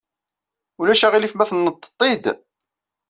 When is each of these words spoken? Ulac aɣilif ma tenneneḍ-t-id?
Ulac 0.79 1.01
aɣilif 1.07 1.33
ma 1.35 1.45
tenneneḍ-t-id? 1.49 2.23